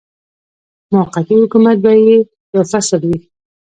[0.93, 2.17] موقتي حکومت به یې
[2.53, 3.17] یو فصل وي.